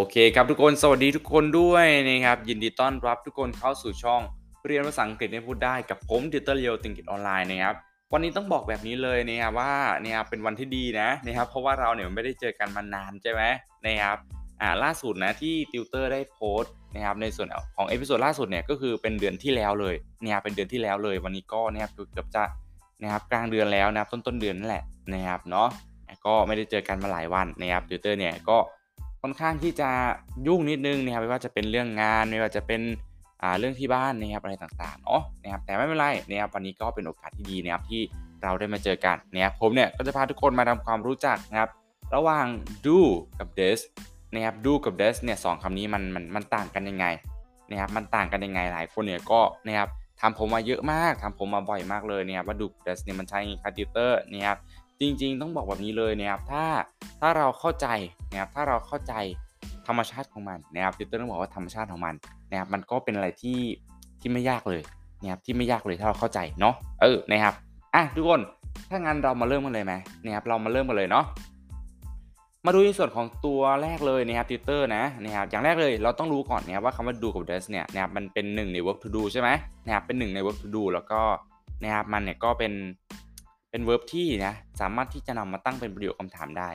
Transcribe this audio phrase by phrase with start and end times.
[0.00, 4.22] โอเคครับทุกคนสวัสดีทุกคนด้วยนะครับ ยินดีต้อนรับทุกคนเข้าสู่ช่อง
[4.66, 7.74] เรียนภาษาอังกฤษให้พูดได้กับผมติวเตอร์เลียวติวอังกฤษออนไลน์นะครับ
[8.12, 9.72] วันนี้ต้องบอกแบบนี้เลยนะครับว่า
[10.02, 13.42] เนี่ยเป็นวันที่ดีนะนะครับเพราะว่าเราเนี่ยไม่ได้เจอกันมานานใช่ไหม
[13.86, 14.16] นะครับ
[14.60, 22.44] อ่าล่าสุดนะที่ติวเตอร์ได้โพสต์นะครับในส่วนของ episode ล่าสุดเนี่ยก็คือเป็นเดือนที่แล้วเลยเนี่ยเป็นเดือนที่แล้วเลย วันนี้ก็นะครับเกือบจะ
[23.02, 25.68] นะครับกลางเดือนแล้วนะครับต้นต้นเดือนนั่นแหละนะครับเนาะ
[26.26, 28.56] ก็ไม่ได้เจอกันมาหลายวันนะครับติวเตอร์เนี่ยก็
[29.22, 29.90] ค่อนข้างที่จะ
[30.46, 32.80] ยุ่งนิดนึงนะครับไม่ว่าจะเป็นเรื่องงานไม่ว่าจะเป็น
[33.42, 38.00] อ่าเรื่องที่บ้านนะครับอะไรต่างๆเนาะนะครับแต่ไม่เป็นไรนะครับวันนี้ก็เป็นโอกาสที่ดีนะครับที่
[38.42, 41.70] เราได้มาเจอกันนะครับผมเนี่ยก็จะพาทุกคนมาทำความรู้จักนะครับ
[42.14, 42.46] ระหว่าง
[42.86, 42.98] do
[43.38, 43.80] กับ does
[44.34, 47.06] นะครับ do กับ does เนี่ยสองคำนี้มันมันมันต่างกันยังไง
[47.70, 49.88] นะครับมันต่างกันยังไงหลายคนเนี่ยก็นะครับ
[50.20, 54.58] ถามผมมาเยอะมากถามผมมาบ่อยมากเลยเนี่ยว่า do กับ does เนี่ยมันใช้คะติวเตอร์นะครับ
[55.00, 56.64] จริง ๆ ต้องบอกแบบนี้เลยนะครับถ้า
[57.20, 57.86] ถ้าเราเข้าใจ
[58.30, 59.14] นะครับถ้าเราเข้าใจ
[59.86, 62.14] ธรรมชาติของมันนะครับติวเตอร์ต้องบอกว่าธรรมชาติของมัน
[62.50, 63.58] นะครับมันก็เป็นอะไรที่
[64.20, 64.82] ที่ไม่ยากเลย
[65.22, 67.54] นะครับที่ไม่ยากเลยถ้าเราเข้าใจเนาะเออนะครับ
[67.94, 68.40] อะทุกคน
[68.90, 71.24] ถ้างั้นเรามาเริ่มกันเลยไหมนะครับเรามาเริ่มกันเลยเนาะ
[72.66, 79.48] มาดูในส่วนของตัวแรกเลยนะครับติวเตอร์นะนะครับอย่างแรกเลยเราต้องรู้ก่อนนะครับว่าคำว่า do กับ does เนี่ยนะครับมันเป็นหนึ่งใน verb to do ใช่ไหม
[79.84, 81.20] นะครับเป็นหนึ่งใน verb to do แล้วก็
[81.82, 82.72] นะครับมันเนี่ยก็เป็น
[83.70, 86.70] เป็น verb ที่นะสามารถที่จะนำมาตั้งเป็นประโยคคำถามได้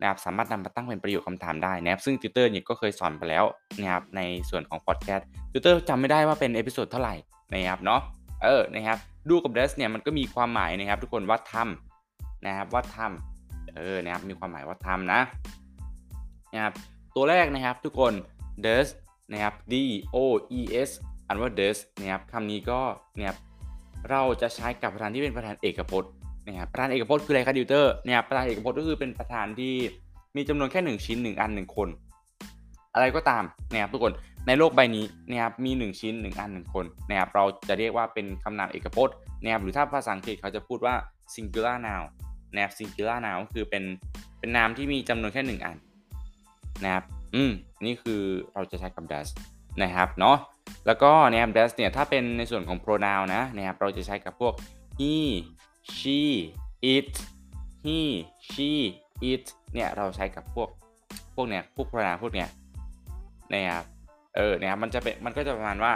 [0.00, 3.44] นะครับสามารถนำมาตั้งเป็นประโยคคำถามได้นะครับซึ่งติวเตอร์เนี่ยก็เคยสอนไปแล้ว
[3.80, 7.14] นะครับในส่วนของพอดแคสต์ติวเตอร์จำไม่ได้ว่าเป็น episode เท่าไหร่
[7.52, 8.00] นะครับเนาะ
[8.44, 8.98] เออนะครับ
[9.30, 15.20] ดูกับ does เนี่ยมันก็มีความหมายนะครับทุกคนว่าทำนะครับว่าทำเออนะครับมีความหมายว่าทำนะ
[16.52, 16.72] นะครับ
[17.16, 18.12] ตัวแรกนะครับทุกคน
[18.64, 18.88] does
[19.32, 19.74] นะครับ d
[20.14, 20.16] o
[20.58, 20.90] e s
[21.28, 22.80] อันว่า does นะครับคำนี้ก็
[23.16, 23.38] นะครับ
[24.10, 26.10] เราจะใช้กับประธานที่เป็นประธานเอกพจน์
[26.48, 29.74] นะครับประธานเอกพจน์คืออะไรครับดิวเตอร์เนี่ยประธานเอกพจน์ก็คือเป็นประธานที่
[30.36, 31.88] มีจำนวนแค่ 1 ชิ้น 1 อัน 1 คน
[32.94, 34.12] อะไรก็ตามนะครับทุกคน
[34.46, 40.94] ในโลกใบนี้นะครับมี 1 ชิ้น 1 อัน 1 คนนะครับเราจะเรียกว่าเป็นคำนามเอกพจน์นะครับหรือถ้าภาษาอังกฤษเขาจะพูดว่า
[41.34, 42.04] singular noun
[42.54, 43.84] นะครับ singular noun ก็คือเป็น
[44.38, 45.76] เป็นนามที่มีจำนวนแค่ 1 อัน
[46.84, 47.50] นะครับอืม
[47.84, 48.20] นี่คือ
[48.54, 49.28] เราจะใช้กับ does
[49.82, 50.36] นะครับเนาะ
[50.86, 54.54] แล้วก็นะครับ does เนี่ยถ้าเป็นในส่วนของ pronoun นะนะครับเราจะใช้กับพวก
[54.98, 55.14] he
[55.96, 56.18] she
[56.94, 57.12] it
[57.84, 57.98] he
[58.50, 58.70] she
[59.30, 59.44] it
[59.74, 60.68] เนี่ยเราใช้กับพวก
[61.34, 62.48] พวกเนี้ยพวก pronoun พวกเนี้ย
[63.52, 63.84] นะครับ
[64.36, 65.92] เออเนี่ยมันจะเป็นมันก็จะประมาณว่า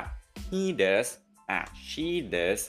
[0.48, 1.08] he does
[1.50, 2.60] อะ she does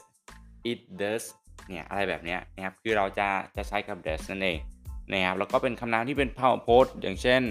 [0.71, 1.25] it does
[1.69, 4.57] เนี่ยอะไรแบบเนี้ยนะครับคือเราจะจะใช้กับ does นั่นเอง
[5.11, 7.41] นะครับแล้วก็เป็นคำนามที่เป็น power post อย่างเช่น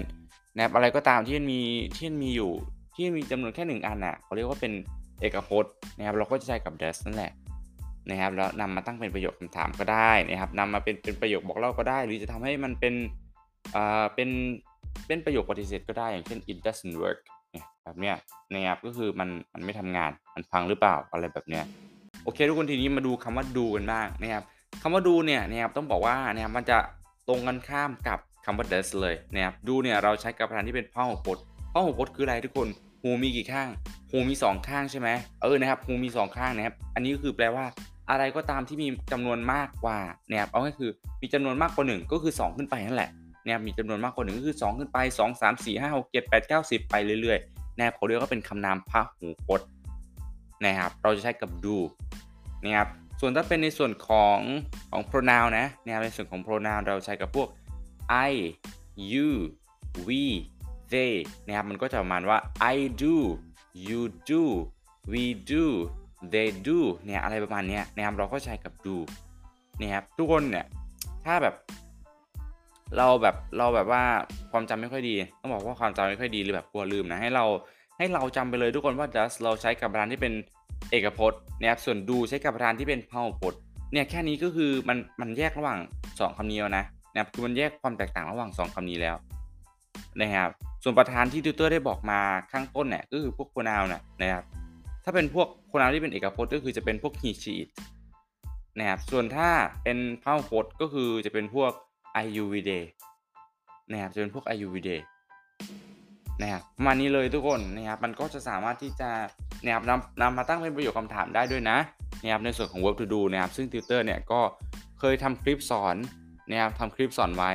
[0.55, 1.61] นะครับอะไรก็ตามที่มี
[1.97, 2.51] ที่มีอยู่
[2.95, 4.73] ที่มีจำนวนแค่หนึ่งอันอะเขาเรียกว่าเป็น
[5.19, 7.31] เอกพจน์นะครับเราก็จะใช้กับ does นั่นแหละ
[8.09, 12.93] นะครับแล้วนำมาตั้งเป็นประโยคคำถามก็ได้นะครับนำมาเป็นเป็นประโยคบอกเล่าก็ได้ หรือจะทำให้มันเป็น
[13.75, 14.29] อ่าเป็น
[15.07, 17.19] เป็นประโยคปฏิเสธก็ได้อย่างเช่น it doesn't work
[17.83, 18.15] แบบเนี้ย
[18.53, 21.63] นะครับก็คือมันมันไม่ทำงานมันพังหรือเปล่าอะไรแบบเนี้ย
[22.23, 24.43] โอเค ทุกคนทีนี้มาดูคำว่าดูกันบ้างนะครับ
[24.81, 26.77] คำว่าดูเนี่ยนะครับต้องบอกว่านะครับมันจะ
[27.27, 31.43] ตรงกันข้ามกับคำว่า does เลยนะครับดูเนี่ยเราใช้กับประธานที่เป็นพหูพจน์
[31.73, 32.67] พหูพจน์คืออะไรทุกคน
[33.01, 33.67] หูมีกี่ข้าง
[34.11, 35.09] หูมี 2 ข้างใช่ไหม
[35.41, 37.65] เออนะครับหูมี 2 ข้างนะครับอันนี้ก็คือแปลว่า
[38.09, 39.99] อะไรก็ตามที่มีจำนวนมากกว่า
[40.29, 40.89] เนี่ยเอาก็คือ
[41.21, 43.11] มีจำนวนมากกว่า 1 ก็คือ 2 ขึ้นไปนั่นแหละ
[43.45, 49.69] เนี่ยมีจำนวนมากกว่า1ก็คือ 2 ขึ้นไป 2 3 4 5 6 7 8 9 10 ไปเรื่อยๆนะครับเขาเรียกว่าเป็นคำนามพหูพจน์
[50.65, 51.77] นะครับเราจะใช้กับ do
[52.63, 54.39] นะครับส่วนถ้าเป็นในส่วนของ
[54.91, 57.47] ของ pronoun นะนะครับในส่วนของ pronoun เราใช้กับพวก
[58.29, 58.31] I
[59.11, 59.29] you
[60.07, 60.23] we
[60.93, 61.13] they
[61.45, 62.37] นะครับมันก็จะประมาณว่า
[62.73, 63.15] I do
[63.87, 64.43] you do
[65.11, 65.65] we do
[66.33, 68.95] they do เนี่ยอะไรประมาณนี้นะครับเราก็ใช้กับ do
[69.79, 70.65] นี่ครับทุกคนเนี่ย
[71.25, 71.55] ถ้าแบบ
[72.97, 74.03] เราแบบเราแบบว่า
[74.51, 77.45] ความจำไม่ค่อยดีต้องบอกว่าความจำไม่ค่อยดีหรือแบบกลัวลืมนะให้เรา
[77.97, 80.33] ให้เราจำไปเลยทุกคนว่า does เราใช้กับประธานที่เป็น
[80.91, 83.59] เอกพจน์นะครับส่วน do ใช้กับประธานที่เป็นพหูพจน์
[83.93, 85.79] เนี่ยแค่นี้ก็คือมันมันแยกระหว่าง
[86.11, 89.15] 2คำนี้แล้วนะนะครับคือมันแยกความแตกต่างระหว่าง 2คำนี้แล้ว
[90.21, 90.49] นะครับ
[90.83, 92.19] ส่วนประธานที่ติวเตอร์ได้บอกมา
[92.51, 94.43] ข้างต้นเนี่ยก็คือพวก pronoun น่ะนะครับ
[95.03, 97.69] ถ้าเป็นพวก pronoun ที่เป็นเอกพจน์ก็คือจะเป็นพวก he she it
[98.79, 99.49] นะครับส่วนถ้า
[99.83, 101.71] เป็นพหูพจน์ก็คือจะเป็นพวก
[102.21, 102.83] I you we they
[103.91, 105.01] นะครับจะเป็นพวก I you we they
[106.41, 109.09] นะครับประมาณนี้เลยทุกคนนะครับมันก็จะสามารถที่จะ
[109.63, 111.77] นะครับนำนำมาตั้งเป็นประโยคคำถามได้ด้วยนะ
[112.21, 114.41] นะครับในส่วนของ verb to do นะครับซึ่งติวเตอร์เนี่ยก็
[114.99, 115.95] เคยทำคลิปสอน
[116.49, 117.51] นะครับทำคลิปสอนไว้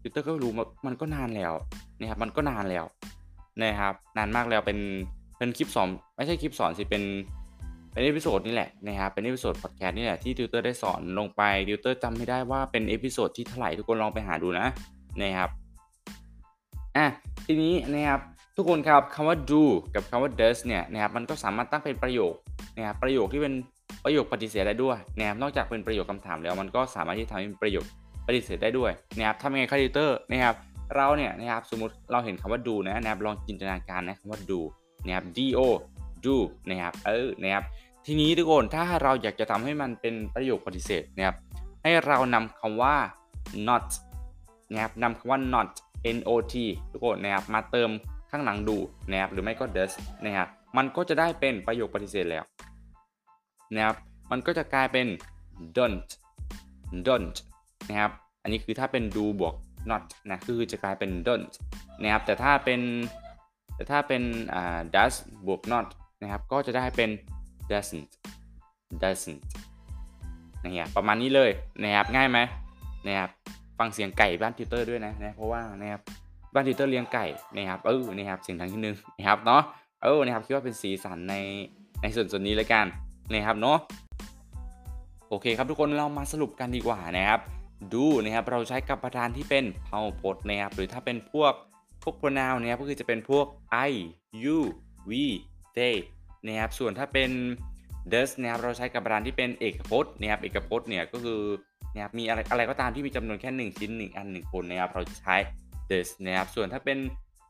[0.00, 0.52] ติวเตอร์ก็รู้
[0.86, 1.52] มันก็นานแล้ว
[2.00, 2.84] นะครับมันก็นานแล้ว
[3.62, 4.78] นะครับนานมากแล้วเป็น
[5.40, 7.02] เป็นคลิปสอนไม่ใช่คลิปสอนสิเป็น
[7.92, 14.66] เป็น episode นี่แหละนะครับเป็น episode พอดแคสต์นี่แหละที่ติวเตอร์ได้สอนลงไปติวเตอร์จำไม่ได้ว่าเป็น episode ที่เท่าไหร่ทุกคนลองไปหาดูนะ
[15.20, 15.50] นะครับ
[16.96, 17.06] อะ
[17.46, 18.20] ทีนี้นะครับ
[18.56, 19.62] ทุกคนครับคำว่า do
[19.94, 22.34] กับคำว่า does เนี่ยนะครับมันก็สามารถตั้งเป็นประโยค
[22.76, 23.54] นะครับประโยคที่เป็น
[24.04, 27.84] ประโยคปฏิเสธได้ด้วยนะครับนอกจากเป็นประโยคคำถามแล้วมันก็สามารถที่จะทำให้เป็นประโยค
[28.26, 30.54] ปฏิเสธได้ด้วยนะครับทำยังไงคะติวเตอร์นะครับ
[30.96, 34.60] เราเนี่ยนะครับสมมติเราเห็นคำว่า do นะนะครับลองจินตนาการนะคำว่า do
[35.06, 35.66] นะครับ do
[36.24, 36.36] do
[36.68, 37.64] นะครับเออนะครับ
[38.06, 41.36] ทีนี้ทุกคนถ้าเราอยากจะทำให้มันเป็นประโยคปฏิเสธนะครับ
[41.82, 42.96] ให้เรานำคำว่า
[43.68, 43.86] not
[44.72, 45.68] นะครับนำคำว่า not
[46.06, 46.54] not
[46.92, 47.90] ทุกคนนะครับมาเติม
[48.30, 48.76] ข้างหลังดู
[49.10, 49.92] นะครับหรือไม่ก็ does
[50.24, 52.44] นะครับมันก็จะได้เป็นประโยคปฏิเสธแล้ว
[53.74, 53.96] นะครับ
[54.30, 55.06] มันก็จะกลายเป็น
[55.76, 56.08] don't
[57.06, 57.36] don't
[57.88, 58.12] นะครับ
[58.42, 59.54] อันนี้คือถ้าเป็น do บวก
[59.90, 61.52] not นะคือจะกลายเป็น don't
[62.02, 62.80] นะครับแต่ถ้าเป็น
[63.80, 64.22] แต่ถ้าเป็น
[64.94, 65.14] does
[65.46, 65.86] บวก not
[66.22, 67.10] นะครับก็จะได้เป็น
[67.70, 68.10] doesn't
[69.02, 69.40] doesn't
[70.62, 71.50] นะครับประมาณนี้เลย
[71.82, 72.38] นะครับง่ายไหม
[73.06, 73.30] นะครับ
[73.78, 76.00] ฟังเสียงไก่บ้านทิวเตอร์ด้วยนะนะเพราะว่านะครับ
[76.54, 79.62] บ้านทิวเตอร์เลี้ยงไก่นะครับเออนะครับเสียงดังนิดนึงนะครับเนาะ
[80.02, 81.34] เออนะครับคิดว่าเป็นสีสันใน
[82.02, 82.86] ในส่วนส่วนนี้แล้วกัน
[83.32, 83.78] นะครับเนาะ
[85.28, 87.40] โอเคครับทุกคนเรามาสรุปกันดีกว่านะครับ
[87.94, 91.52] ดูนะครับเราใช้กับประธานที่เป็นเผ่าพจน์นะครับหรือถ้าเป็นพวก
[92.02, 93.46] พวก pronoun เนะครับก็คือจะเป็นพวก
[93.88, 93.92] I
[94.42, 94.58] you
[95.08, 95.24] we
[95.76, 95.96] they
[96.46, 97.30] นะครับส่วนถ้าเป็น
[98.12, 101.40] does นะครับเราใช้กับประธานที่เป็นเอกพจน์นะครับเอกพจน์เนี่ยก็คือ
[101.94, 105.36] นะครับมีอะไรอะไรก็ตามที่มีจำนวนแค่ 1 ชิ้น 1 อัน 1 คนนะครับเราจะใช้
[105.90, 106.98] does นะครับส่วนถ้าเป็น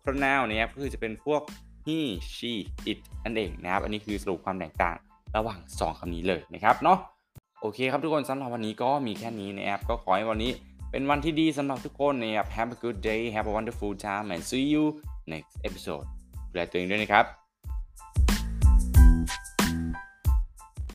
[0.05, 1.43] pronoun นะครับก็คือจะเป็นพวก
[1.87, 1.99] he
[2.37, 2.53] she
[2.91, 4.97] it นั่นเองนะครับอันนี้คือสรุปความแตกต่าง
[5.37, 6.99] ระหว่าง 2คำนี้เลยนะครับเนาะ
[7.61, 10.53] โอเคครับทุกคนสำหรับวันนี้ก็มีแค่นี้นะครับก็ขอให้วันนี้
[10.91, 14.85] เป็นวันที่ดีสำหรับทุกคนนะครับ have a good day have a wonderful time and see you
[15.33, 16.07] next episode
[16.51, 17.40] ดูแลตัวเองด้วยนะครับ